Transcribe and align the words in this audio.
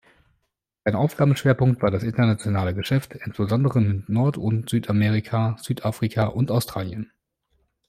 Sein 0.83 0.95
Aufgabenschwerpunkt 0.95 1.83
war 1.83 1.91
das 1.91 2.01
internationale 2.01 2.73
Geschäft, 2.73 3.13
insbesondere 3.13 3.79
mit 3.81 4.09
Nord- 4.09 4.35
und 4.39 4.67
Südamerika, 4.67 5.57
Südafrika 5.61 6.25
und 6.25 6.49
Australien. 6.49 7.11